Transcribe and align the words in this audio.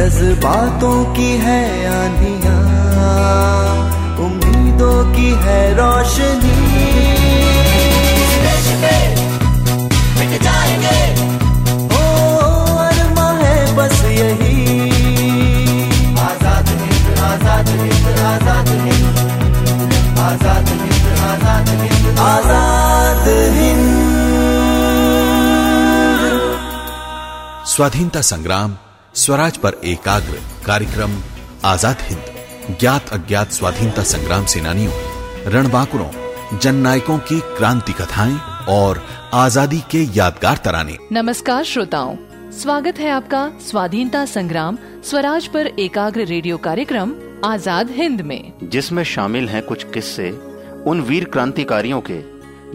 जज्बातों 0.00 0.98
की 1.14 1.30
है 1.38 1.62
आनिया 1.86 2.52
उम्मीदों 4.26 5.00
की 5.14 5.30
है 5.42 5.58
रोशनी। 5.76 6.54
आज़ाद 16.28 16.68
आज़ाद 17.28 17.68
हिंद 17.82 18.06
आज़ाद 22.26 23.28
स्वाधीनता 27.72 28.20
संग्राम 28.28 28.78
स्वराज 29.20 29.56
पर 29.56 29.74
एकाग्र 29.84 30.38
कार्यक्रम 30.66 31.16
आज़ाद 31.64 32.02
हिंद 32.02 32.76
ज्ञात 32.80 33.08
अज्ञात 33.12 33.50
स्वाधीनता 33.52 34.02
संग्राम 34.02 34.44
सेनानियों 34.44 35.52
रणबांकुरों 35.52 36.58
जननायकों 36.58 37.18
की 37.20 37.40
क्रांति 37.58 37.92
कथाएँ 37.92 38.38
और 38.68 39.02
आज़ादी 39.34 39.80
के 39.90 40.02
यादगार 40.16 40.60
तराने। 40.64 40.96
नमस्कार 41.12 41.64
श्रोताओं 41.64 42.16
स्वागत 42.60 42.98
है 42.98 43.10
आपका 43.10 43.42
स्वाधीनता 43.60 44.24
संग्राम 44.28 44.78
स्वराज 45.04 45.46
पर 45.48 45.66
एकाग्र 45.78 46.24
रेडियो 46.24 46.58
कार्यक्रम 46.60 47.14
आज़ाद 47.44 47.90
हिंद 47.90 48.20
में। 48.22 48.52
जिसमें 48.64 49.04
शामिल 49.06 49.48
हैं 49.48 49.62
कुछ 49.62 49.84
किस्से 49.92 50.30
उन 50.86 51.00
वीर 51.02 51.24
क्रांतिकारियों 51.32 52.00
के 52.10 52.20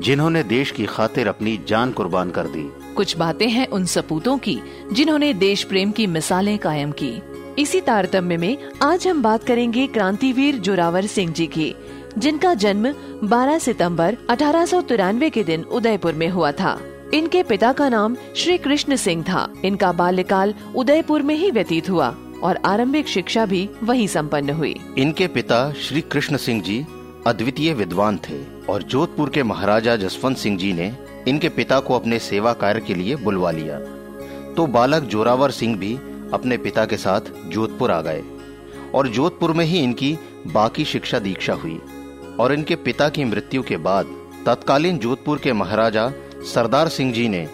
जिन्होंने 0.01 0.43
देश 0.45 0.71
की 0.71 0.85
खातिर 0.87 1.27
अपनी 1.27 1.59
जान 1.67 1.91
कुर्बान 1.91 2.31
कर 2.31 2.47
दी। 2.47 2.69
कुछ 2.95 3.17
बातें 3.17 3.47
हैं 3.49 3.67
उन 3.67 3.85
सपूतों 3.85 4.37
की, 4.37 4.59
जिन्होंने 4.93 5.33
देश 5.33 5.63
प्रेम 5.63 5.91
की 5.91 6.07
मिसालें 6.07 6.57
कायम 6.57 6.91
की। 6.91 7.13
इसी 7.59 7.81
तारतम्य 7.81 8.37
में 8.37 8.57
आज 8.83 9.07
हम 9.07 9.21
बात 9.21 9.43
करेंगे 9.43 9.85
क्रांतिवीर 9.87 10.55
जोरावर 10.57 11.05
सिंह 11.05 11.31
जी 11.33 11.47
की, 11.47 11.73
जिनका 12.17 12.53
जन्म 12.53 12.93
12 13.23 13.59
सितंबर 13.59 14.17
अठारह 14.29 14.65
सौ 14.65 14.81
तिरानवे 14.81 15.29
के 15.29 15.43
दिन 15.43 15.63
उदयपुर 15.63 16.13
में 16.13 16.27
हुआ 16.29 16.51
था। 16.51 16.79
इनके 17.13 17.43
पिता 17.43 17.71
का 17.73 17.89
नाम 17.89 18.15
श्री 18.35 18.57
कृष्ण 18.57 18.95
सिंह 18.95 19.23
था। 19.23 19.47
इनका 19.65 19.91
बाल्यकाल 19.91 20.53
उदयपुर 20.75 21.21
में 21.21 21.35
ही 21.35 21.51
व्यतीत 21.51 21.89
हुआ 21.89 22.15
और 22.43 22.59
आरंभिक 22.65 23.07
शिक्षा 23.07 23.45
भी 23.45 23.69
वहीं 23.83 24.07
संपन्न 24.07 24.49
हुई। 24.49 24.75
इनके 24.97 25.27
पिता 25.27 25.71
श्री 25.73 26.01
कृष्ण 26.01 26.37
सिंह 26.37 26.61
जी 26.61 26.85
अद्वितीय 27.27 27.73
विद्वान 27.73 28.19
थे 28.29 28.43
और 28.69 28.83
जोधपुर 28.83 29.29
के 29.29 29.43
महाराजा 29.43 29.95
जसवंत 29.95 30.37
सिंह 30.37 30.57
जी 30.57 30.73
ने 30.73 30.91
इनके 31.27 31.49
पिता 31.49 31.79
को 31.79 31.93
अपने 31.93 32.19
सेवा 32.19 32.53
कार्य 32.53 32.81
के 32.81 32.93
लिए 32.93 33.15
बुलवा 33.15 33.51
लिया। 33.51 33.79
तो 34.53 34.65
बालक 34.67 35.03
जोरावर 35.03 35.51
सिंह 35.51 35.77
भी 35.77 35.93
अपने 36.33 36.57
पिता 36.57 36.85
के 36.85 36.97
साथ 36.97 37.21
जोधपुर 37.47 37.91
आ 37.91 38.01
गए 38.01 38.23
और 38.93 39.07
जोधपुर 39.07 39.53
में 39.53 39.65
ही 39.65 39.79
इनकी 39.79 40.17
बाकी 40.47 40.85
शिक्षा 40.85 41.19
दीक्षा 41.19 41.53
हुई 41.53 41.79
और 42.39 42.53
इनके 42.53 42.75
पिता 42.75 43.09
की 43.09 43.23
मृत्यु 43.23 43.63
के 43.63 43.77
बाद 43.77 44.15
तत्कालीन 44.45 44.97
जोधपुर 44.97 45.39
के 45.39 45.53
महाराजा 45.53 46.11
सरदार 46.53 46.87
सिंह 46.87 47.13
जी 47.13 47.27
ने 47.29 47.47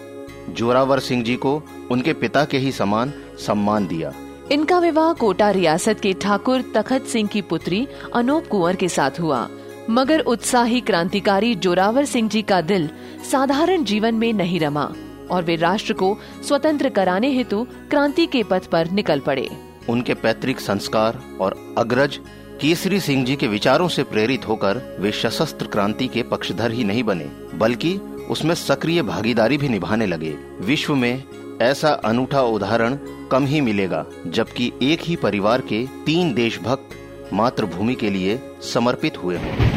जोरावर 0.48 0.98
सिंह 0.98 1.24
जी 1.24 1.36
को 1.36 1.62
उनके 1.90 2.12
पिता 2.12 2.44
के 2.44 2.58
ही 2.58 2.72
समान 2.72 3.12
सम्मान 3.38 3.86
दिया। 3.86 4.12
इनका 4.52 4.78
विवाह 4.78 5.12
कोटा 5.12 5.50
रियासत 5.50 6.00
के 6.00 6.12
ठाकुर 6.12 6.64
तखत 6.74 7.02
सिंह 7.02 7.28
की 7.28 7.42
पुत्री 7.42 7.86
अनूप 8.14 8.46
कुंवर 8.46 8.76
के 8.76 8.88
साथ 8.88 9.20
हुआ। 9.20 9.48
मगर 9.90 10.20
उत्साही 10.20 10.80
क्रांतिकारी 10.80 11.54
जोरावर 11.54 12.04
सिंह 12.04 12.28
जी 12.28 12.42
का 12.42 12.60
दिल 12.60 12.88
साधारण 13.30 13.84
जीवन 13.84 14.14
में 14.14 14.32
नहीं 14.32 14.60
रमा 14.60 14.92
और 15.30 15.42
वे 15.44 15.56
राष्ट्र 15.56 15.92
को 15.92 16.16
स्वतंत्र 16.48 16.88
कराने 16.88 17.30
हेतु 17.30 17.66
क्रांति 17.90 18.26
के 18.26 18.42
पथ 18.42 18.66
पर 18.66 18.90
निकल 18.90 19.20
पड़े। 19.20 19.48
उनके 19.88 20.14
पैतृक 20.14 20.60
संस्कार 20.60 21.20
और 21.40 21.74
अग्रज 21.78 22.18
केसरी 22.60 23.00
सिंह 23.00 23.24
जी 23.24 23.36
के 23.36 23.48
विचारों 23.48 23.88
से 23.88 24.02
प्रेरित 24.02 24.48
होकर 24.48 24.96
वे 25.00 25.12
सशस्त्र 25.12 25.66
क्रांति 25.66 26.06
के 26.08 26.22
पक्षधर 26.22 26.72
ही 26.72 26.84
नहीं 26.84 27.04
बने, 27.04 27.28
बल्कि 27.54 27.94
उसमें 28.30 28.54
सक्रिय 28.54 29.02
भागीदारी 29.02 29.56
भी 29.58 29.68
निभाने 29.68 30.06
लगे। 30.06 30.34
विश्व 30.60 30.94
में 30.94 31.22
ऐसा 31.62 31.88
अनूठा 31.88 32.42
उदाहरण 32.42 32.98
कम 33.30 33.46
ही 33.46 33.60
मिलेगा, 33.60 34.06
जबकि 34.26 34.72
एक 34.82 35.02
ही 35.02 35.16
परिवार 35.16 35.60
के 35.60 35.86
तीन 36.06 36.34
देशभक्त 36.34 36.98
मातृभूमि 37.32 37.94
के 37.94 38.10
लिए 38.10 38.40
समर्पित 38.62 39.16
हुए 39.22 39.36
हों। 39.36 39.71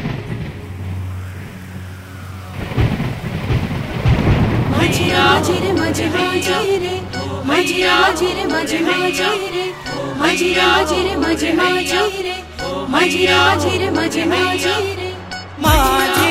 रे 6.35 6.95
मजिरा 7.47 7.97
जी 8.19 8.25
रे 8.35 8.43
मजमा 8.51 8.95
जी 9.17 9.29
रे 9.55 9.63
मजिरा 10.21 10.67
जी 10.89 11.01
रे 11.07 11.15
मजमा 11.23 11.69
जी 11.91 12.21
रे 12.25 12.35
मजिरा 12.95 13.39
जी 13.63 13.77
रे 13.77 13.89
मजमा 13.99 14.43
जी 14.63 14.75
रे 14.99 15.11
माजी 15.65 16.24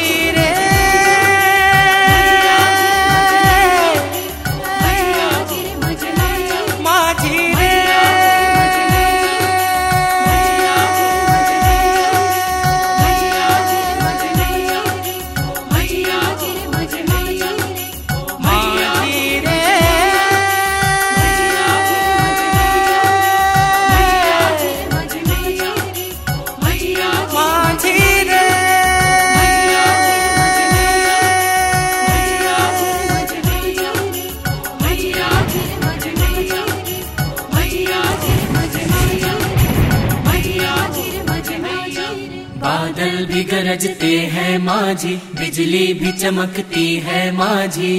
गरजते 43.75 44.19
हैं 44.33 44.59
माझी, 44.59 45.15
बिजली 45.35 45.93
भी 45.93 46.13
चमकती 46.13 46.97
है 46.97 47.23
माझी। 47.33 47.95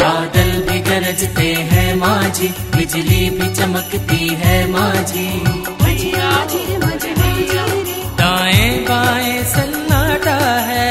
बादल 0.00 0.50
भी 0.68 0.78
गरजते 0.80 1.48
हैं 1.70 1.94
माझी, 1.96 2.48
बिजली 2.76 3.30
भी 3.30 3.48
चमकती 3.54 4.28
है 4.42 4.56
माझी। 4.70 5.28
दाएँ 8.18 8.70
बाएँ 8.84 9.42
सन्नाटा 9.44 10.38
है। 10.60 10.90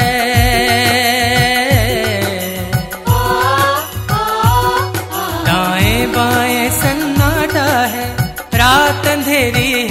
दाएँ 5.45 6.05
बाएँ 6.07 6.69
सन्नाटा 6.69 7.69
है, 7.87 8.05
रात 8.53 9.07
अंधेरी 9.07 9.71
है 9.71 9.90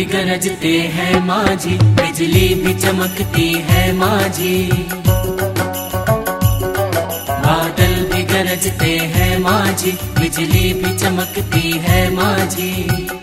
भी 0.00 0.06
गरजते 0.06 0.68
हैं 0.92 1.20
माँ 1.26 1.56
जी 1.56 1.76
बिजली 1.96 2.54
भी 2.54 2.72
चमकती 2.74 3.48
है 3.68 3.92
माझी। 3.92 4.56
बादल 7.44 7.94
भी 8.12 8.22
गरजते 8.22 8.96
हैं 9.14 9.38
जी 9.72 9.92
बिजली 10.18 10.72
भी 10.72 10.98
चमकती 10.98 11.72
है 11.78 12.02
माझी। 12.16 13.19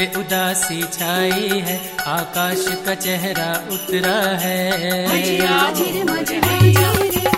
पे 0.00 0.06
उदासी 0.18 0.82
छाई 0.92 1.60
है 1.64 1.74
आकाश 2.08 2.60
का 2.84 2.94
चेहरा 3.04 3.48
उतरा 3.72 4.14
है। 4.42 4.60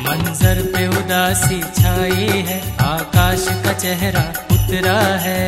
मंजर 0.04 0.60
पे 0.74 0.86
उदासी 0.98 1.58
छाई 1.78 2.28
है 2.48 2.58
आकाश 2.86 3.46
का 3.64 3.72
चेहरा 3.78 4.22
उतरा 4.54 5.00
है। 5.24 5.42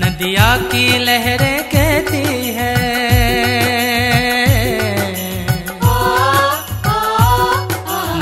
नदिया 0.00 0.48
की 0.72 0.86
लहरें 1.04 1.60
कहती 1.74 2.24
है 2.56 2.72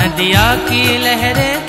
नदिया 0.00 0.47
की 0.67 0.85
लहरें 0.99 1.68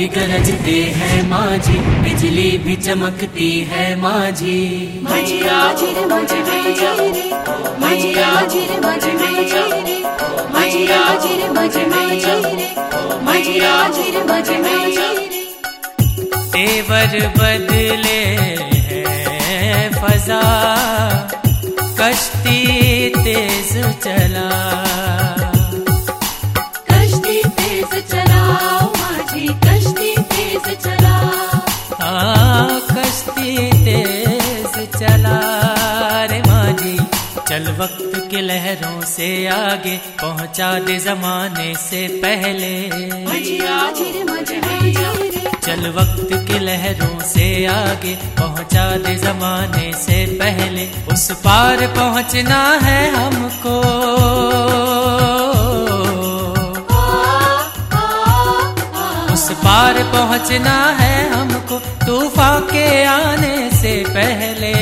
भी 0.00 0.06
गरजते 0.06 0.82
हैं 0.96 1.30
माझी। 1.30 1.72
बिजली 1.72 2.58
भी 2.58 2.76
चमकती 2.76 3.60
है 3.70 3.96
माझी। 3.96 4.60
तेवर 16.52 17.32
बदले 17.38 18.22
हैं 19.28 19.92
फजा 19.92 20.42
कश्ती 22.00 23.08
तेज 23.08 23.72
चला। 24.04 24.89
वक्त 37.80 38.28
के 38.30 38.40
लहरों 38.40 39.00
से 39.00 39.26
आगे 39.46 39.96
पहुँचा 40.22 40.68
दे 40.78 40.96
जमाने 40.98 41.74
से 41.74 42.00
पहले। 42.24 42.72
चल 45.66 45.88
वक्त 45.96 46.32
के 46.48 46.58
लहरों 46.58 47.18
से 47.24 47.46
आगे 47.66 48.14
पहुँचा 48.38 48.84
दे 48.96 49.14
जमाने 49.14 49.92
से 49.92 50.18
पहले। 50.42 50.86
उस 51.12 51.30
पार 51.40 51.86
पहुँचना 51.96 52.60
है 52.82 53.00
हमको। 53.10 53.76
उस 59.32 59.50
पार 59.64 60.02
पहुँचना 60.12 60.78
है 61.00 61.14
हमको 61.30 61.78
तूफ़ान 62.06 62.60
के 62.62 63.04
आने 63.04 63.56
से 63.72 64.04
पहले। 64.08 64.74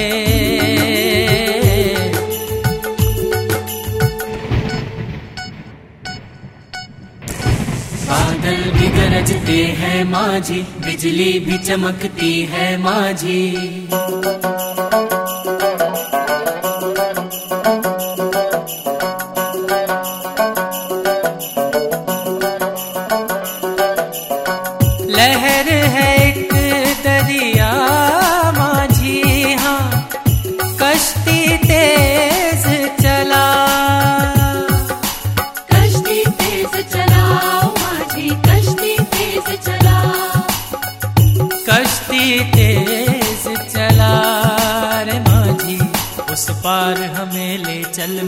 गरजते 9.18 9.62
हैं 9.78 10.02
माँ 10.10 10.38
जी 10.46 10.62
बिजली 10.84 11.38
भी 11.46 11.58
चमकती 11.58 12.30
है 12.50 12.66
माँ 12.82 13.12
लहर 13.22 14.67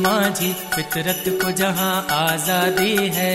माझी 0.00 0.52
फितरत 0.74 1.24
को 1.40 1.50
जहाँ 1.52 1.94
आज़ादी 2.10 2.96
है। 3.14 3.34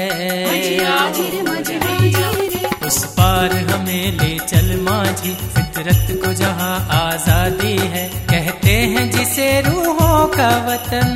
उस 2.87 2.97
पार 3.13 3.51
हमें 3.69 4.05
ले 4.19 4.37
चल 4.39 4.67
माझी 4.81 5.33
फितरत 5.55 6.07
को 6.23 6.33
जहाँ 6.33 6.75
आज़ादी 6.93 7.77
है। 7.93 8.07
कहते 8.31 8.75
हैं 8.93 9.09
जिसे 9.11 9.47
रूहों 9.61 10.25
का 10.27 10.49
वतन। 10.67 11.09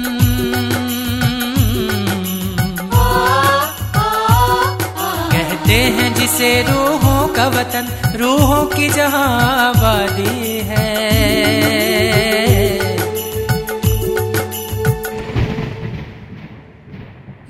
कहते 5.33 5.79
हैं 5.97 6.13
जिसे 6.15 6.51
रूहों 6.61 7.27
का 7.35 7.47
वतन, 7.49 7.87
रूहों 8.15 8.65
की 8.67 8.89
जहाँ 8.89 9.27
आबादी 9.67 10.57
है। 10.69 10.87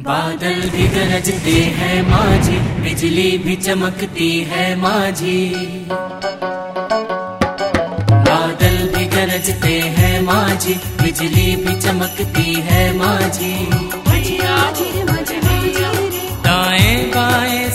बादल 0.09 0.69
भी 0.69 0.87
गरजते 0.87 1.51
हैं 1.51 1.97
माझी 2.09 2.57
बिजली 2.83 3.37
भी 3.37 3.55
चमकती 3.55 4.29
है 4.43 4.75
माझी। 4.75 5.49
बादल 8.27 8.77
भी 8.95 9.05
गरजते 9.05 9.75
हैं 9.97 10.21
माझी 10.21 10.73
बिजली 10.73 11.55
भी 11.55 11.81
चमकती 11.81 12.53
है 12.69 12.97
माझी। 12.97 13.53
दाएँ 16.47 17.05
बाएँ 17.05 17.69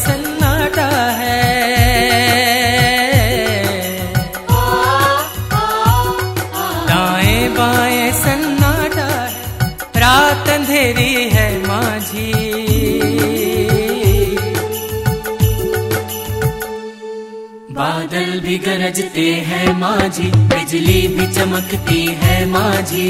भी 18.54 18.58
गरजते 18.64 19.22
हैं 19.46 19.72
माँ 19.78 20.08
जी 20.16 20.26
बिजली 20.50 21.00
भी 21.14 21.26
चमकती 21.34 22.04
है 22.20 22.34
माँ 22.50 22.74
जी 22.90 23.08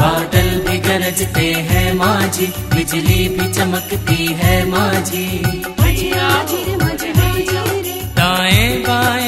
बादल 0.00 0.48
भी 0.68 0.78
गरजते 0.88 1.52
हैं 1.68 1.92
माँ 1.98 2.22
जी 2.36 2.46
बिजली 2.74 3.28
भी 3.36 3.52
चमकती 3.52 4.26
है 4.40 4.56
माँ 4.70 4.92
जी 5.10 5.26
दाएँ 8.16 8.76
बाएँ 8.88 9.25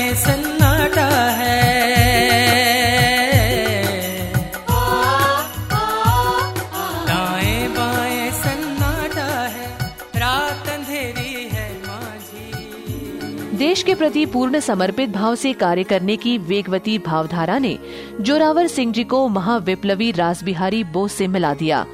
प्रति 13.99 14.27
पूर्ण 14.27 14.61
समर्पित 14.61 15.11
भाव 15.11 15.35
से 15.35 15.53
कार्य 15.53 15.83
करने 15.85 16.17
की 16.17 16.39
वेगवती 16.39 16.99
भावधारा 16.99 17.59
ने 17.59 17.79
जोरावर 18.21 18.67
सिंह 18.67 18.93
जी 18.93 19.05
को 19.05 19.29
महाविप्लवी 19.29 20.11
रासबिहारी 20.13 20.85
बोस 20.85 21.13
से 21.13 21.27
मिला 21.29 21.55
दिया। 21.55 21.85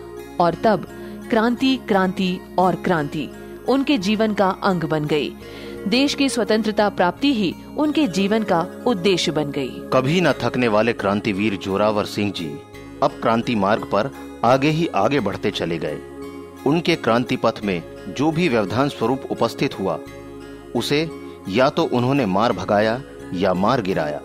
और 0.41 0.55
तब 0.55 0.87
क्रांति 1.31 1.77
क्रांति 1.89 2.39
और 2.59 2.75
क्रांति, 2.75 3.29
उनके 3.69 3.99
जीवन 3.99 4.35
का 4.35 4.49
अंग 4.63 4.85
बन 4.85 5.05
गई। 5.05 5.33
देश 5.89 6.15
की 6.15 6.29
स्वतंत्रता 6.29 6.89
प्राप्ति 6.89 7.33
ही 7.35 7.55
उनके 7.77 8.07
जीवन 8.09 8.43
का 8.43 8.67
उद्देश्य 8.87 9.33
बन 9.33 9.51
गई। 9.51 9.71
कभी 9.93 10.21
न 10.21 10.33
थकने 10.33 10.69
वाले 10.69 10.93
क्रांतिवीर 10.93 11.57
जोरावर 11.57 12.05
सिंह 12.05 12.33
जी 12.33 12.51
अब 13.03 13.19
क्रांति 13.23 13.55
मार्ग 13.55 13.85
पर 13.85 14.11
आगे 14.45 14.71
ही 14.71 14.87
आगे 14.87 15.21
बढ़ते 15.21 15.51
चले 15.51 15.79
गए। 15.79 15.99
उनके 16.67 16.95
क्रांति 16.97 17.37
पथ 17.37 17.61
में 17.65 17.83
जो 18.09 18.31
भी 18.31 18.49
व्यवधान 18.49 18.89
स्वरूप 18.89 19.23
उपस्थित 19.31 19.79
हुआ, 19.81 19.99
उसे 20.75 21.09
या 21.49 21.69
तो 21.71 21.85
उन्होंने 21.85 22.27
मार 22.27 22.53
भगाया 22.53 23.01
या 23.35 23.53
मार 23.55 23.83
गिराया, 23.83 24.21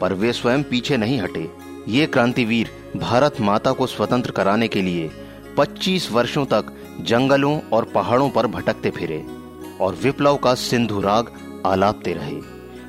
पर 0.00 0.12
वे 0.12 0.32
स्वयं 0.32 0.62
पीछे 0.62 0.96
नहीं 0.96 1.20
हटे। 1.20 1.48
ये 1.88 2.06
क्रांतिवीर 2.06 2.70
भारत 2.96 3.40
माता 3.40 3.72
को 3.72 3.86
स्वतंत्र 3.86 4.30
कराने 4.30 4.68
के 4.68 4.82
लिए 4.82 5.10
25 5.56 6.10
वर्षों 6.12 6.44
तक 6.46 6.72
जंगलों 7.00 7.58
और 7.72 7.84
पहाड़ों 7.84 8.28
पर 8.30 8.46
भटकते 8.46 8.90
फिरे 8.90 9.24
और 9.80 9.94
विप्लव 10.02 10.36
का 10.36 10.54
सिंधु 10.54 11.00
राग 11.00 11.30
आलापते 11.66 12.12
रहे। 12.12 12.40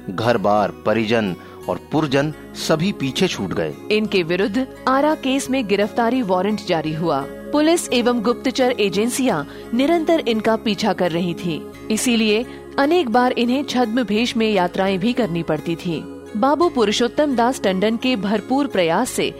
घर 0.09 0.37
बार 0.37 0.71
परिजन 0.85 1.35
और 1.69 1.79
पुरजन 1.91 2.33
सभी 2.59 2.91
पीछे 2.91 3.27
छूट 3.27 3.53
गए। 3.53 3.73
इनके 3.91 4.23
विरुद्ध 4.23 4.67
आरा 4.87 5.13
केस 5.15 5.49
में 5.49 5.65
गिरफ्तारी 5.67 6.21
वारंट 6.21 6.65
जारी 6.67 6.93
हुआ। 6.93 7.21
पुलिस 7.51 7.87
एवं 7.93 8.21
गुप्तचर 8.21 8.75
एजेंसियाँ 8.79 9.45
निरंतर 9.73 10.19
इनका 10.19 10.55
पीछा 10.55 10.93
कर 10.93 11.11
रही 11.11 11.33
थी। 11.33 11.61
इसीलिए 11.91 12.45
अनेक 12.79 13.09
बार 13.09 13.31
इन्हें 13.31 13.63
छद्म 13.63 14.03
भेष 14.03 14.35
में 14.37 14.51
यात्राएँ 14.51 14.97
भी 14.97 15.13
करनी 15.13 15.43
पड़ती 15.43 15.75
थी। 15.75 15.99
बाबू 16.37 16.69
पुरुषोत्तम 16.69 17.35
दास 17.35 17.61
टंडन 17.61 17.97
के 17.97 18.15
भरपूर 18.15 18.67
प्रयास 18.67 19.09
से 19.09 19.33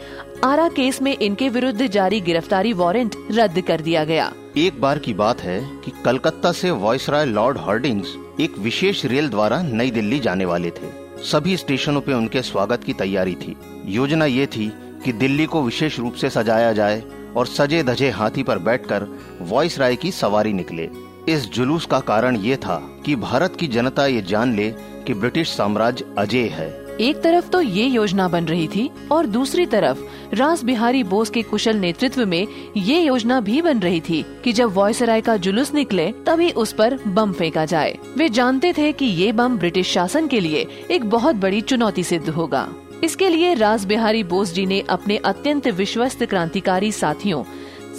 आरा 0.44 0.68
केस 0.70 1.02
में 1.02 1.18
इनके 1.18 1.50
विरुद्ध 1.50 1.88
जारी 1.88 2.22
गिरफ्तारी 2.22 2.74
वारंट 2.74 3.16
रद्द 3.32 3.62
कर 3.62 3.82
दिया 3.82 4.04
गया। 4.04 4.32
एक 4.58 4.82
बार 4.82 5.00
की 5.00 5.14
बात 5.14 5.42
है 5.42 5.60
कि 5.86 5.92
कलकत्ता 6.06 6.52
से 6.52 6.72
वॉयसराय 6.72 7.26
लॉर्ड 7.26 7.58
हार्डिंग्स 7.58 8.16
एक 8.40 8.58
विशेष 8.58 9.06
रेल 9.06 9.30
द्वारा 9.30 9.62
नई 9.62 9.92
दिल्ली 9.92 10.20
जाने 10.20 10.46
वाले 10.46 10.70
थे। 10.70 10.92
सभी 11.24 11.58
स्टेशनों 11.58 12.02
पे 12.02 12.14
उनके 12.14 12.42
स्वागत 12.42 12.84
की 12.84 12.94
तैयारी 12.94 13.36
थी। 13.36 13.56
योजना 13.86 14.26
ये 14.26 14.46
थी 14.46 14.72
कि 15.06 15.14
दिल्ली 15.14 15.46
को 15.46 15.62
विशेष 15.62 16.00
रूप 16.00 16.14
से 16.14 16.30
सजाया 16.30 16.74
जाए 16.74 17.04
और 17.36 17.46
सजे 17.46 17.84
धजे 17.84 18.10
हाथी 18.10 18.44
पर 18.44 18.60
बैठकर 18.60 19.08
वॉयसराय 19.42 19.96
की 19.96 20.12
सवारी 20.12 20.54
निकले। 20.54 20.90
इस 21.30 21.50
जुलूस 21.52 21.86
का 21.86 22.00
कारण 22.00 22.36
ये 22.36 22.56
था 22.56 23.02
कि 23.06 23.16
भारत 23.16 23.56
की 23.56 23.68
जनता 23.68 24.06
ये 24.08 24.22
जान 24.22 24.56
ले 24.56 24.70
कि 25.06 25.14
ब्रिटिश 25.14 25.50
साम्राज्य 25.50 26.06
अजय 26.18 26.48
है। 26.48 26.70
एक 27.02 27.22
तरफ़ 27.22 27.50
तो 27.50 27.62
ये 27.62 27.86
योजना 27.86 28.28
बन 28.28 28.46
रही 28.46 28.68
थी 28.68 28.90
और 29.12 29.26
दूसरी 29.26 29.66
तरफ़ 29.66 30.00
रास 30.36 30.64
बिहारी 30.64 31.04
बोस 31.04 31.30
के 31.30 31.42
कुशल 31.42 31.76
नेतृत्व 31.76 32.26
में 32.26 32.48
ये 32.78 33.00
योजना 33.02 33.40
भी 33.40 33.62
बन 33.62 33.80
रही 33.80 34.02
थी 34.02 34.26
कि 34.44 34.54
जब 34.54 34.74
वॉयसराय 34.74 35.22
का 35.22 35.38
जुलूस 35.38 35.74
निकले, 35.74 36.12
तभी 36.12 36.52
उस 36.52 36.74
पर 36.74 36.98
बम 37.08 37.32
फेंका 37.32 37.66
जाए। 37.66 37.98
वे 38.18 38.30
जानते 38.30 38.74
थे 38.74 38.92
कि 38.92 39.06
ये 39.06 39.32
बम 39.32 39.58
ब्रिटिश 39.58 39.88
शासन 39.88 40.28
के 40.28 40.40
लिए 40.40 40.68
एक 40.92 41.10
बहुत 41.10 41.36
बड़ी 41.36 41.62
चुनौती 41.62 42.04
सिद्ध 42.04 42.30
होगा। 42.30 42.68
इसके 43.04 43.30
लिए 43.30 43.54
रास 43.54 43.86
बिहारी 43.86 44.24
बोस 44.24 44.54
जी 44.54 44.66
ने 44.66 44.80
अपने 44.80 45.18
अत्यंत 45.18 45.68
विश्वस्त 45.68 46.24
क्रांतिकारी 46.24 46.92
साथियों 46.92 47.44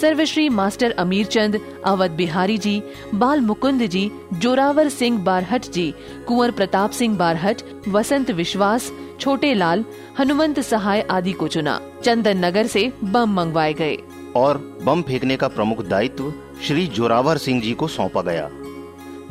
सर्वश्री 0.00 0.48
मास्टर 0.48 0.90
अमीर 0.90 1.26
चंद 1.26 1.60
अवध 1.84 2.10
बिहारी 2.10 2.58
जी, 2.58 2.82
बाल 3.14 3.40
मुकुंद 3.40 3.82
जी, 3.82 4.10
जोरावर 4.32 4.88
सिंह 4.88 5.18
बारहट 5.18 5.66
जी, 5.66 5.94
कुंवर 6.28 6.50
प्रताप 6.50 6.90
सिंह 6.90 7.16
बारहट, 7.18 7.62
वसंत 7.88 8.30
विश्वास, 8.30 8.92
छोटे 9.20 9.54
लाल, 9.54 9.84
हनुमंत 10.18 10.60
सहाय 10.60 11.00
आदि 11.00 11.32
को 11.32 11.48
चुना। 11.48 11.80
चंदन 12.04 12.44
नगर 12.44 12.66
से 12.66 12.92
बम 13.04 13.34
मंगवाए 13.34 13.72
गए। 13.72 13.98
और 14.36 14.80
बम 14.84 15.02
फेंकने 15.02 15.36
का 15.36 15.48
प्रमुख 15.48 15.86
दायित्व 15.86 16.32
श्री 16.66 16.86
जोरावर 16.86 17.36
सिंह 17.36 17.60
जी 17.62 17.72
को 17.72 17.88
सौंपा 17.88 18.22
गया। 18.22 18.50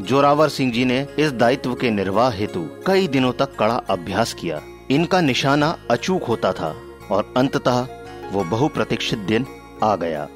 जोरावर 0.01 0.50
सिंह 0.50 0.72
जी 0.72 0.86
ने 0.86 1.08
इस 1.20 1.32
दायित्व 1.32 1.74
के 1.74 1.89
निर्वाह 1.89 2.32
हेतु 2.32 2.68
कई 2.88 3.08
दिनों 3.08 3.32
तक 3.32 3.56
कड़ा 3.56 3.75
अभ्यास 3.89 4.34
किया। 4.34 4.62
इनका 4.91 5.22
निशाना 5.22 5.77
अचूक 5.91 6.24
होता 6.24 6.53
था 6.53 6.75
और 7.12 7.34
अंततः 7.38 7.88
वो 8.32 8.44
बहुप्रतीक्षित 8.44 9.20
दिन 9.20 9.46
आ 9.84 9.96
गया। 9.96 10.27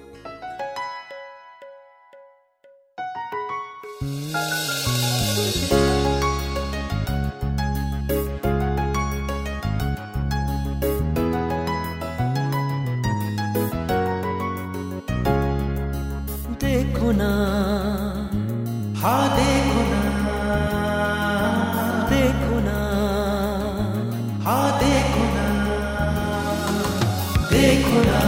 देखो 27.75 28.01
ना। 28.01 28.19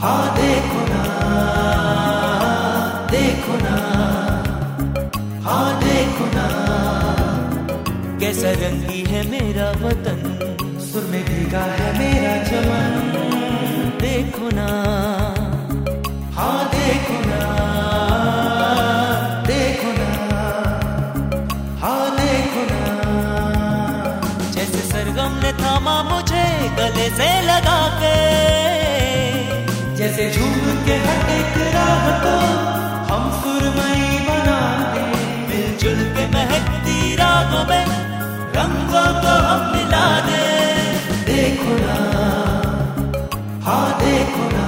हाँ 0.00 0.36
देखो 0.36 0.80
ना। 0.88 1.02
देखो 3.10 3.56
ना। 3.56 3.76
हाँ 5.44 5.80
देखो 5.80 6.26
ना। 6.26 6.46
कैसा 8.20 8.50
रंगी 8.50 9.04
है 9.04 9.30
मेरा 9.30 9.70
वतन। 9.70 10.20
सुर 10.80 11.02
में 11.02 11.22
भीगा 11.24 11.60
है 11.60 11.98
मेरा 11.98 12.34
चमन। 12.42 13.12
देखो 14.00 14.48
ना। 14.48 14.66
गले 26.96 27.08
से 27.16 27.28
लगा 27.46 27.80
के। 28.00 28.14
जैसे 29.96 30.30
झूम 30.34 30.54
के 30.86 30.96
हर 31.06 31.30
एक 31.36 31.56
राह 31.74 32.04
को 32.24 32.34
हम 33.12 33.24
सुरमई 33.40 34.08
बना 34.28 34.58
दे 34.94 35.04
मिलजुल 35.50 36.00
के 36.16 36.26
महकती 36.36 36.98
रागों 37.22 37.64
में 37.70 37.84
रंगों 38.56 39.06
को 39.24 39.34
हम 39.48 39.62
मिला 39.76 40.06
दे 40.28 40.44
देखो 41.28 41.76
ना 41.84 41.98
हाँ 43.66 43.86
देखो 44.02 44.48
ना। 44.56 44.66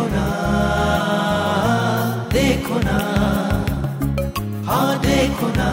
देखो 0.00 0.08
ना 0.12 0.26
देखो 2.32 2.78
ना 2.84 2.98
हाँ 4.66 4.98
देखो 5.00 5.48
ना। 5.56 5.68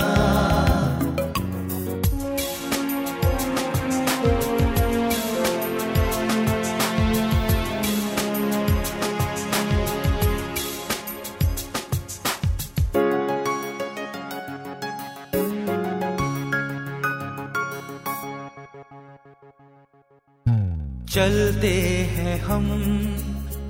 चलते 21.13 21.71
हैं 22.15 22.37
हम 22.41 22.65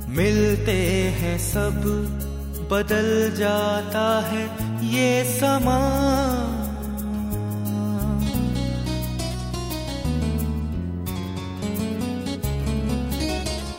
मिलते 0.10 0.72
हैं 1.20 1.38
सब, 1.38 1.82
बदल 2.72 3.36
जाता 3.36 4.06
है 4.28 4.44
ये 4.88 5.24
समा। 5.40 5.78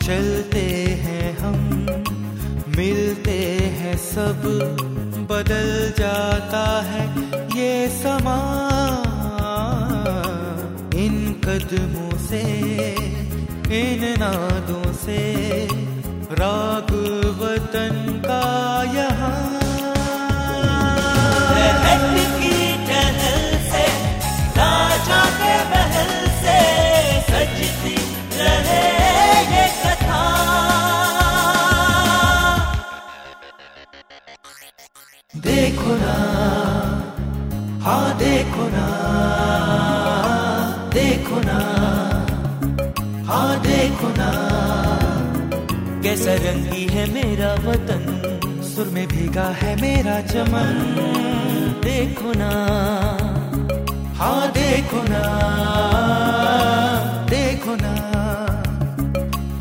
चलते 0.03 0.61
हैं 1.01 1.37
हम, 1.37 1.57
मिलते 2.77 3.37
हैं 3.79 3.97
सब, 3.97 4.41
बदल 5.31 5.93
जाता 5.99 6.81
है 6.81 7.05
ये 7.59 7.87
समा। 7.89 8.39
इन 10.95 11.41
कदमों 11.45 12.17
से, 12.17 12.41
इन 13.81 14.19
नादों 14.19 14.93
से 14.93 15.88
राग 16.31 16.91
वतन 17.39 17.95
का 18.25 18.41
यहाँ। 18.95 19.37
की 22.41 22.57
टहल 22.89 23.45
से 23.69 23.85
राजा 24.57 25.21
के 25.39 25.55
महल 25.71 26.11
से 26.41 26.57
सजती 27.29 27.95
रहे 28.37 28.83
ये 29.53 29.65
कथा 29.79 30.21
देखो 35.47 35.95
ना 36.05 36.15
हाँ 37.87 38.17
देखो 38.19 38.69
ना 38.77 38.87
देखो 40.93 41.39
ना। 41.49 41.78
कैसा 46.19 46.33
रंगी 46.43 46.85
है 46.91 47.03
मेरा 47.11 47.49
वतन, 47.63 48.01
सुर 48.69 48.87
में 48.93 49.05
भीगा 49.07 49.43
है 49.59 49.75
मेरा 49.81 50.19
चमन। 50.21 50.73
देखो 51.83 52.31
ना 52.35 52.49
हाँ 54.17 54.51
देखो 54.51 55.03
ना 55.03 55.21
देखो 57.29 57.75
ना 57.75 57.93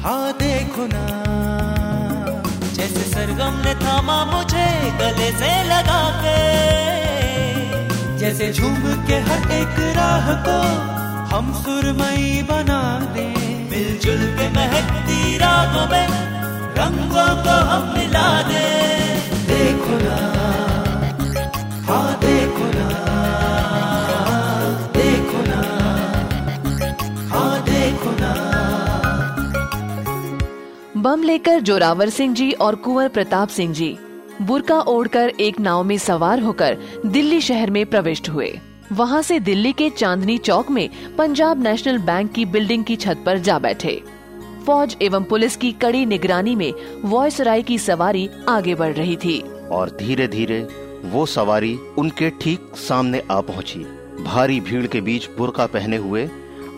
हाँ 0.02 0.32
देखो 0.42 0.86
ना। 0.94 1.04
जैसे 2.74 3.02
सरगम 3.12 3.62
ने 3.64 3.74
थामा 3.84 4.18
मुझे 4.32 4.66
गले 5.00 5.30
से 5.38 5.52
लगा 5.70 6.02
के, 6.22 6.38
जैसे 8.18 8.52
झूम 8.52 8.82
के 9.06 9.20
हर 9.30 9.50
एक 9.60 9.78
राह 9.96 10.32
को 10.48 10.60
हम 11.34 11.52
सुरमई 11.62 12.42
बना 12.50 12.82
दे। 13.14 13.28
मिलजुल 13.70 14.26
के 14.38 14.48
महकती 14.50 15.36
रागों 15.38 15.86
में 15.92 16.26
रंगों 16.78 17.28
को 17.42 17.54
हम 17.68 17.98
मिला 17.98 18.42
दे। 18.42 18.66
देखो 19.46 19.96
ना। 19.98 20.16
हाँ 21.86 22.18
देखो 22.20 22.64
ना। 22.64 22.88
देखो 24.96 25.40
ना। 25.42 25.62
हाँ 27.28 27.62
देखो 27.62 28.10
ना। 28.10 28.32
बम 30.96 31.22
लेकर 31.22 31.60
जोरावर 31.60 32.08
सिंह 32.08 32.34
जी 32.34 32.52
और 32.52 32.74
कुंवर 32.74 33.08
प्रताप 33.08 33.48
सिंह 33.48 33.72
जी, 33.74 33.96
बुरका 34.42 34.80
ओढ़कर 34.80 35.28
एक 35.28 35.60
नाव 35.60 35.82
में 35.84 35.98
सवार 35.98 36.40
होकर 36.40 36.76
दिल्ली 37.06 37.40
शहर 37.40 37.70
में 37.70 37.86
प्रविष्ट 37.86 38.28
हुए। 38.28 38.58
वहाँ 38.92 39.22
से 39.22 39.40
दिल्ली 39.40 39.72
के 39.72 39.90
चांदनी 39.90 40.38
चौक 40.38 40.70
में 40.70 40.88
पंजाब 41.16 41.62
नेशनल 41.62 41.98
बैंक 41.98 42.32
की 42.32 42.44
बिल्डिंग 42.44 42.84
की 42.84 42.96
छत 42.96 43.22
पर 43.26 43.38
जा 43.38 43.58
बैठे। 43.58 44.17
फौज 44.68 44.96
एवं 45.02 45.24
पुलिस 45.24 45.54
की 45.56 45.70
कड़ी 45.82 46.04
निगरानी 46.06 46.54
में 46.54 46.72
वॉयसराय 47.04 47.62
की 47.62 47.76
सवारी 47.78 48.28
आगे 48.48 48.74
बढ़ 48.74 48.92
रही 48.94 49.16
थी। 49.16 49.38
और 49.70 49.90
धीरे 49.90 50.26
धीरे 50.28 50.58
वो 51.04 51.24
सवारी 51.26 51.74
उनके 51.98 52.28
ठीक 52.40 52.72
सामने 52.76 53.22
आ 53.30 53.40
पहुँची। 53.40 53.78
भारी 54.24 54.60
भीड़ 54.60 54.86
के 54.86 55.00
बीच 55.00 55.28
बुरका 55.38 55.66
पहने 55.66 55.96
हुए 55.96 56.28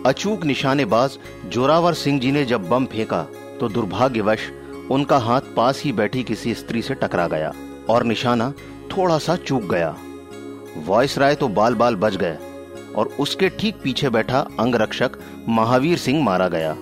अचूक 0.05 0.43
निशानेबाज 0.43 1.17
जोरावर 1.47 1.93
सिंह 1.93 2.19
जी 2.19 2.31
ने 2.31 2.43
जब 2.45 2.69
बम 2.69 2.85
फेंका 2.85 3.21
तो 3.59 3.69
दुर्भाग्यवश 3.69 4.49
उनका 4.91 5.17
हाथ 5.17 5.53
पास 5.55 5.81
ही 5.83 5.91
बैठी 5.91 6.23
किसी 6.23 6.53
स्त्री 6.53 6.81
से 6.81 6.93
टकरा 6.93 7.27
गया 7.27 7.51
और 7.89 8.03
निशाना 8.03 8.51
थोड़ा 8.91 9.17
सा 9.17 9.35
चूक 9.35 9.63
गया। 9.63 9.95
वॉइस 10.87 11.17
राय 11.17 11.35
तो 11.35 11.47
बाल 11.49 11.75
बाल 11.75 11.95
बच 11.95 12.15
गए 12.15 12.37
और 12.95 13.13
उसके 13.19 13.49
ठीक 13.49 13.75
पीछे 13.83 14.09
बैठा 14.09 14.39
अंगरक्षक 14.59 15.19
महावीर 15.49 15.97
सिंह 15.97 16.23
मारा 16.23 16.47
गया। 16.47 16.75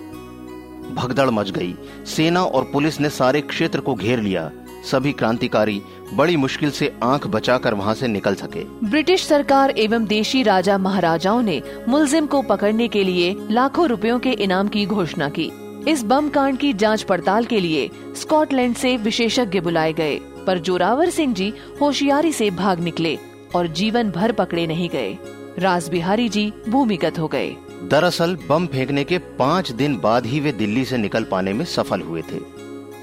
भगदड़ 0.90 1.28
मच 1.30 1.50
गई। 1.50 1.74
सेना 2.06 2.42
और 2.42 2.70
पुलिस 2.72 3.00
ने 3.00 3.08
सारे 3.10 3.40
क्षेत्र 3.40 3.80
को 3.80 3.94
घेर 3.94 4.20
लिया। 4.20 4.50
सभी 4.90 5.12
क्रांतिकारी 5.12 5.80
बड़ी 6.14 6.36
मुश्किल 6.36 6.70
से 6.70 6.92
आँख 7.02 7.26
बचाकर 7.26 7.74
वहाँ 7.74 7.94
से 7.94 8.08
निकल 8.08 8.34
सके। 8.34 8.64
ब्रिटिश 8.86 9.26
सरकार 9.26 9.70
एवं 9.70 10.04
देशी 10.04 10.42
राजा 10.42 10.78
महाराजाओं 10.78 11.42
ने 11.42 11.60
मुलजिम 11.88 12.26
को 12.26 12.42
पकड़ने 12.42 12.88
के 12.88 13.04
लिए 13.04 13.36
लाखों 13.50 13.88
रुपयों 13.88 14.18
के 14.18 14.30
इनाम 14.30 14.68
की 14.68 14.86
घोषणा 14.86 15.28
की। 15.28 15.50
इस 15.88 16.02
बम 16.04 16.28
कांड 16.28 16.58
की 16.58 16.72
जाँच 16.72 17.02
पड़ताल 17.02 17.44
के 17.44 17.60
लिए 17.60 17.90
स्कॉटलैंड 18.16 18.76
से 18.76 18.96
विशेषज्ञ 18.96 19.60
बुलाए 19.60 19.92
गए, 19.92 20.16
पर 20.46 20.58
जोरावर 20.58 21.10
सिंह 21.10 21.34
जी 21.34 21.52
होशियारी 21.80 22.32
से 22.32 22.50
भाग 22.50 22.80
निकले 22.80 23.18
और 23.54 23.66
जीवन 23.66 24.10
भर 24.10 24.32
पकड़े 24.32 24.66
नहीं 24.66 24.88
गए। 24.88 25.16
राज 25.58 25.88
बिहारी 25.88 26.28
जी 26.28 26.52
भूमिगत 26.68 27.18
हो 27.18 27.28
गए। 27.28 27.56
दरअसल 27.82 28.36
बम 28.48 28.66
फेंकने 28.66 29.04
के 29.04 29.18
पाँच 29.18 29.70
दिन 29.70 29.96
बाद 29.96 30.26
ही 30.26 30.40
वे 30.40 30.52
दिल्ली 30.52 30.84
से 30.84 30.96
निकल 30.96 31.24
पाने 31.24 31.52
में 31.52 31.64
सफल 31.64 32.00
हुए 32.00 32.22
थे। 32.22 32.40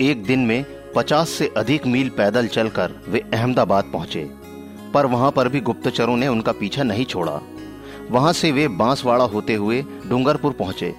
एक 0.09 0.23
दिन 0.25 0.39
में 0.39 0.65
पचास 0.95 1.29
से 1.29 1.47
अधिक 1.57 1.87
मील 1.87 2.09
पैदल 2.09 2.47
चलकर 2.47 2.91
वे 3.09 3.19
अहमदाबाद 3.33 3.83
पहुँचे। 3.83 4.29
पर 4.93 5.05
वहाँ 5.05 5.31
पर 5.31 5.49
भी 5.49 5.59
गुप्तचरों 5.59 6.17
ने 6.17 6.27
उनका 6.27 6.51
पीछा 6.51 6.83
नहीं 6.83 7.05
छोड़ा। 7.05 7.41
वहाँ 8.11 8.33
से 8.33 8.51
वे 8.51 8.67
बांसवाड़ा 8.67 9.25
होते 9.25 9.53
हुए 9.53 9.81
डूंगरपुर 10.07 10.51
पहुँचे 10.51 10.95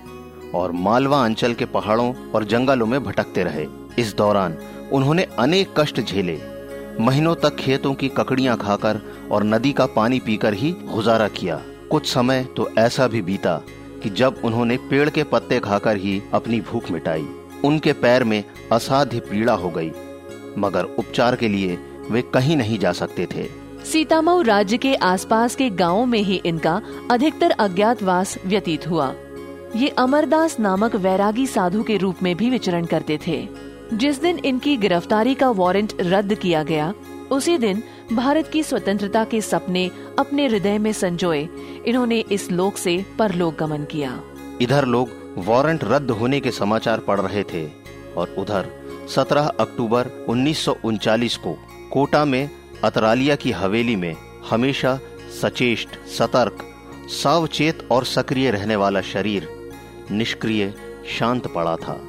और 0.54 0.72
मालवा 0.72 1.24
अंचल 1.24 1.54
के 1.54 1.64
पहाड़ों 1.64 2.12
और 2.34 2.44
जंगलों 2.44 2.86
में 2.86 3.02
भटकते 3.04 3.44
रहे। 3.44 3.66
इस 3.98 4.14
दौरान 4.16 4.58
उन्होंने 4.92 5.26
अनेक 5.38 5.74
कष्ट 5.78 6.00
झेले। 6.00 6.38
महीनों 7.00 7.34
तक 7.34 7.56
खेतों 7.56 7.94
की 7.94 8.08
ककड़ियाँ 8.08 8.56
खाकर 8.56 9.00
और 9.30 9.44
नदी 9.44 9.72
का 9.72 9.86
पानी 9.86 10.20
पीकर 10.20 10.54
ही 10.54 10.70
गुजारा 10.70 11.28
किया। 11.28 11.60
कुछ 11.90 12.06
समय 12.06 12.46
तो 12.56 12.68
ऐसा 12.78 13.06
भी 13.06 13.22
बीता 13.22 13.56
कि 14.02 14.10
जब 14.10 14.40
उन्होंने 14.44 14.76
पेड़ 14.90 15.08
के 15.10 15.22
पत्ते 15.22 15.58
खाकर 15.60 15.96
ही 15.96 16.22
अपनी 16.34 16.60
भूख 16.60 16.90
मिटाई, 16.90 17.26
उनके 17.64 17.92
पैर 17.92 18.24
में 18.24 18.42
असाध्य 18.72 19.20
पीड़ा 19.20 19.52
हो 19.52 19.70
गई, 19.70 19.90
मगर 20.58 20.84
उपचार 20.98 21.36
के 21.36 21.48
लिए 21.48 21.78
वे 22.10 22.22
कहीं 22.34 22.56
नहीं 22.56 22.78
जा 22.78 22.92
सकते 22.92 23.26
थे। 23.26 23.46
सीतामऊ 23.84 24.42
राज्य 24.42 24.78
के 24.78 24.94
आसपास 24.94 25.56
के 25.56 25.70
गाँवों 25.70 26.06
में 26.06 26.18
ही 26.18 26.40
इनका 26.46 26.80
अधिकतर 27.10 27.50
अज्ञातवास 27.50 28.36
व्यतीत 28.46 28.88
हुआ। 28.88 29.12
ये 29.76 29.88
अमरदास 29.88 30.58
नामक 30.60 30.96
वैरागी 30.96 31.46
साधु 31.46 31.82
के 31.82 31.96
रूप 31.96 32.22
में 32.22 32.36
भी 32.36 32.50
विचरण 32.50 32.84
करते 32.84 33.18
थे। 33.26 33.48
जिस 33.94 34.20
दिन 34.22 34.38
इनकी 34.38 34.76
गिरफ्तारी 34.76 35.34
का 35.34 35.50
वारंट 35.50 35.92
रद्द 36.00 36.34
किया 36.34 36.62
गया, 36.62 36.92
उसी 37.30 37.58
दिन 37.58 37.82
भारत 38.12 38.48
की 38.48 38.62
स्वतंत्रता 38.62 39.24
के 39.24 39.40
सपने 39.40 39.90
अपने 40.18 40.46
हृदय 40.46 40.78
में 40.78 40.92
संजोए। 40.92 41.48
इन्होंने 41.86 42.20
इस 42.20 42.50
लोक 42.50 42.76
से 42.76 43.04
परलोक 43.18 43.56
गमन 43.58 43.84
किया। 43.84 44.20
इधर 44.60 44.84
लोग 44.84 45.08
वारंट 45.38 45.80
रद्द 45.84 46.10
होने 46.10 46.40
के 46.40 46.50
समाचार 46.50 46.98
पढ़ 46.98 47.20
रहे 47.20 47.42
थे 47.42 47.70
और 48.16 48.34
उधर 48.38 48.68
17 49.08 49.46
अक्टूबर 49.60 50.26
उन्नीस 50.28 50.64
को 51.36 51.58
कोटा 51.92 52.24
में, 52.24 52.50
अतरालिया 52.84 53.34
की 53.34 53.50
हवेली 53.50 53.96
में 53.96 54.16
हमेशा 54.50 54.98
सचेष्ट, 55.42 55.88
सतर्क, 56.08 56.58
सावचेत 57.08 57.88
और 57.90 58.04
सक्रिय 58.04 58.50
रहने 58.50 58.76
वाला 58.76 59.00
शरीर 59.00 59.48
निष्क्रिय, 60.10 60.74
शांत 61.18 61.46
पड़ा 61.46 61.76
था। 61.76 62.00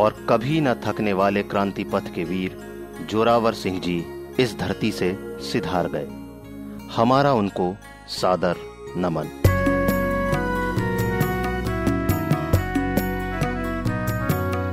और 0.00 0.26
कभी 0.28 0.60
न 0.60 0.74
थकने 0.74 1.12
वाले 1.12 1.42
क्रांति 1.42 1.84
पथ 1.84 2.14
के 2.14 2.24
वीर 2.24 2.58
जोरावर 3.10 3.52
सिंह 3.52 3.80
जी 3.80 4.17
इस 4.40 4.58
धरती 4.58 4.92
से 4.92 5.18
सिधार 5.40 5.88
गए। 5.88 6.08
हमारा 6.96 7.32
उनको 7.32 7.76
सादर 8.08 8.56
नमन। 8.96 9.26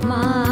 मानस 0.06 0.45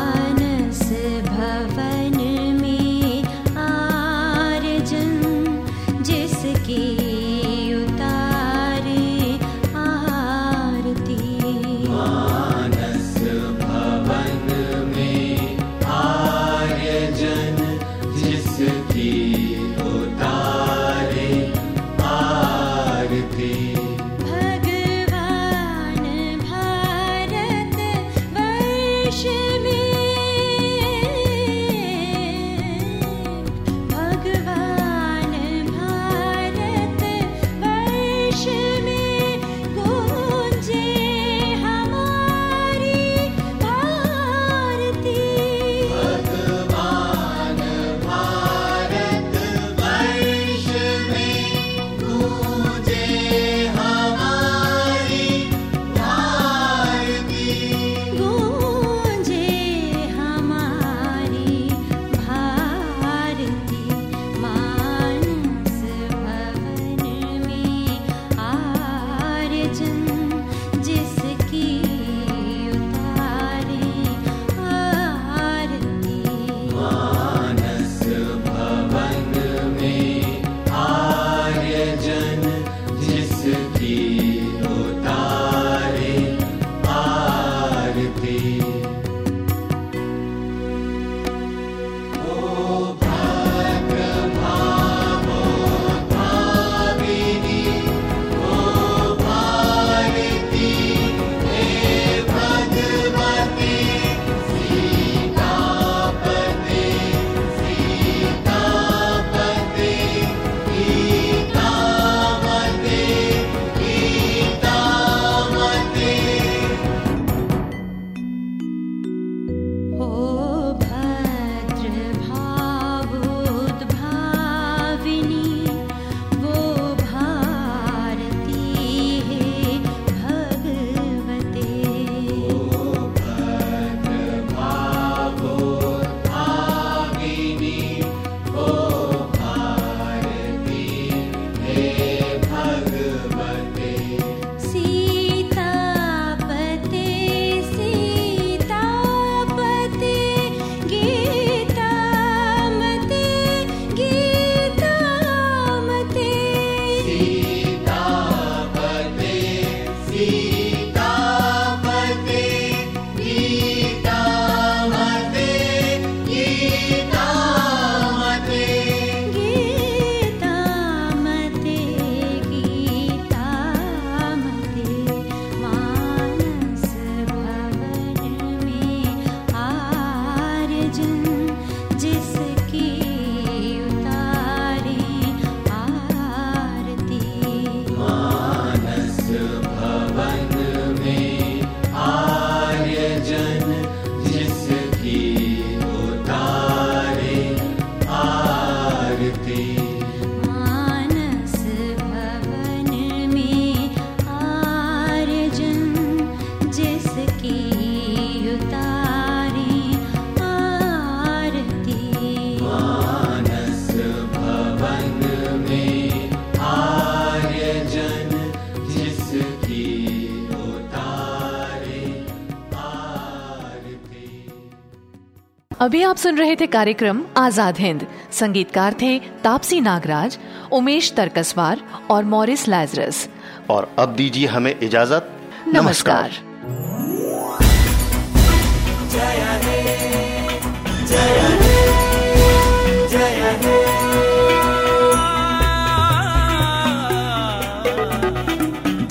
अभी 225.84 226.02
आप 226.04 226.18
सुन 226.18 226.38
रहे 226.38 226.56
थे 226.56 226.66
कार्यक्रम 226.68 227.22
आज़ाद 227.38 227.78
हिंद। 227.78 228.06
संगीतकार 228.32 228.94
थे 229.02 229.20
तापसी 229.20 229.80
नागराज 229.82 230.38
उमेश 230.72 231.12
तरकसवार 231.14 231.82
और 232.12 232.24
मॉरिस 232.24 232.68
लाजरस। 232.68 233.28
और 233.70 233.90
अब 234.00 234.16
दीजिए 234.16 234.48
हमें 234.48 234.80
इजाज़त। 234.80 235.30
नमस्कार। 235.68 236.30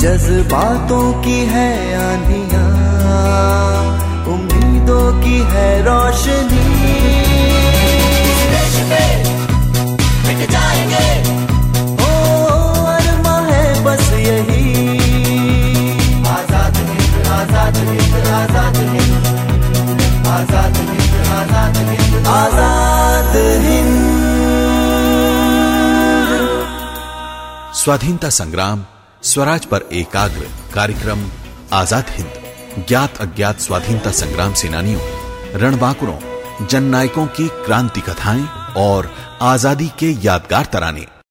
जज्बातों 0.01 1.23
की 1.23 1.39
है 1.47 1.71
आंधिया। 1.97 2.63
उम्मीदों 3.33 3.82
की 5.21 5.39
है 5.53 5.69
रोशनी। 5.85 6.65
ओ 12.03 12.13
अरमा 12.89 13.37
है 13.49 13.65
बस 13.85 14.07
यही। 14.15 14.65
आज़ाद 16.29 16.77
हिंद 16.79 17.27
आज़ाद 17.31 17.77
हिंद 17.79 18.15
आज़ाद 18.33 18.77
हिंद। 18.77 20.27
आज़ाद 20.29 20.77
हिंद 20.79 21.15
आज़ाद 21.33 21.77
हिंद। 21.91 22.27
आज़ाद 22.29 23.37
हिंद। 23.67 24.01
स्वाधीनता 27.75 28.29
संग्राम 28.33 28.85
स्वराज 29.23 29.65
पर 29.67 29.89
एकाग्र 29.95 30.43
कार्यक्रम 30.75 31.21
आज़ाद 31.75 32.07
हिंद। 32.11 32.42
ज्ञात 32.79 33.17
अज्ञात 33.21 33.61
स्वाधीनता 33.61 34.11
संग्राम 34.11 34.53
सेनानियों, 34.53 35.01
रणबांकुरों, 35.55 36.67
जननायकों 36.67 37.27
की 37.27 37.49
क्रांति 37.49 38.01
कथाएँ 38.01 38.49
और 38.77 39.15
आज़ादी 39.43 39.91
के 39.99 40.11
यादगार 40.11 40.65
तराने। 40.65 41.07